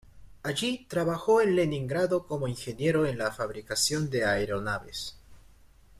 [0.41, 5.15] Allí trabajó en Leningrado como ingeniero en la fabricación de aeronaves.